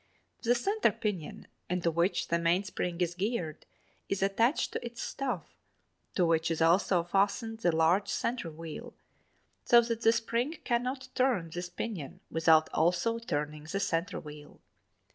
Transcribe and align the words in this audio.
The 0.41 0.55
center 0.55 0.91
pinion 0.91 1.45
into 1.69 1.91
which 1.91 2.29
the 2.29 2.39
mainspring 2.39 2.99
is 3.01 3.13
geared 3.13 3.67
is 4.09 4.23
attached 4.23 4.71
to 4.73 4.83
its 4.83 4.99
staff 4.99 5.53
to 6.15 6.25
which 6.25 6.49
is 6.49 6.59
also 6.59 7.03
fastened 7.03 7.59
the 7.59 7.71
large 7.71 8.07
center 8.09 8.49
wheel 8.49 8.93
(2) 9.65 9.65
so 9.65 9.81
that 9.81 10.01
the 10.01 10.11
spring 10.11 10.57
cannot 10.63 11.09
turn 11.13 11.51
this 11.53 11.69
pinion 11.69 12.19
without 12.31 12.67
also 12.73 13.19
turning 13.19 13.65
the 13.71 13.79
center 13.79 14.19
wheel. 14.19 14.59